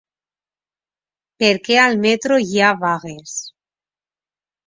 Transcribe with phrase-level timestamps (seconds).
[1.43, 3.35] Perquè al metro hi ha vagues.